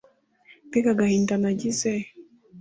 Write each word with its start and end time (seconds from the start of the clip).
Mbega 0.67 0.89
agahinda 0.93 1.33
nagize 1.41 1.91